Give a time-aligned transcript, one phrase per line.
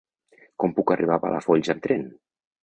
[0.63, 2.09] Com puc arribar a Palafolls amb tren?